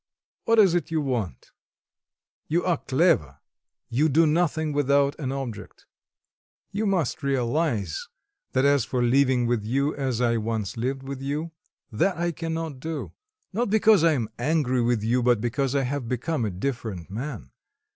What 0.45 0.57
is 0.57 0.73
it 0.73 0.89
you 0.89 0.99
want? 0.99 1.51
You 2.47 2.65
are 2.65 2.77
clever 2.79 3.37
you 3.87 4.09
do 4.09 4.25
nothing 4.25 4.73
without 4.73 5.13
an 5.19 5.31
object. 5.31 5.85
You 6.71 6.87
must 6.87 7.21
realise, 7.21 8.07
that 8.53 8.65
as 8.65 8.83
for 8.83 9.03
living 9.03 9.45
with, 9.45 9.63
as 9.95 10.19
I 10.19 10.37
once 10.37 10.75
lived 10.75 11.03
with 11.03 11.21
you, 11.21 11.51
that 11.91 12.17
I 12.17 12.31
cannot 12.31 12.79
do; 12.79 13.11
not 13.53 13.69
because 13.69 14.03
I 14.03 14.13
am 14.13 14.29
angry 14.39 14.81
with 14.81 15.03
you, 15.03 15.21
but 15.21 15.39
because 15.39 15.75
I 15.75 15.83
have 15.83 16.09
become 16.09 16.45
a 16.45 16.49
different 16.49 17.11
man. 17.11 17.51